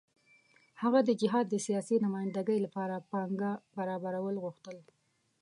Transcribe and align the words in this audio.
هغه 0.81 0.99
د 1.07 1.09
جهاد 1.21 1.45
د 1.49 1.55
سیاسي 1.65 1.95
نمايندګۍ 2.05 2.59
لپاره 2.65 3.05
پانګه 3.11 3.51
برابرول 3.77 4.35
غوښتل. 4.43 4.77